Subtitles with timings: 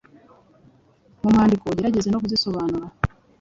[1.21, 2.87] mu mwandiko ugerageze no kuzisobanura: